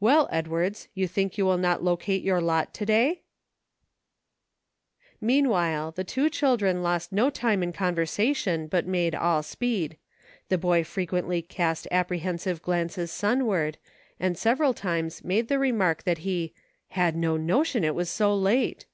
[0.00, 3.22] Well, Edwards, you think you will not locate your lot to day?"
[5.30, 9.96] Meanwhile, the two children lost no time in con versation, but made all speed.
[10.48, 13.78] The boy frequently cast apprehensive glances sunward,
[14.18, 16.54] and several times made the remark that he
[16.88, 18.86] "had no notion it was so late."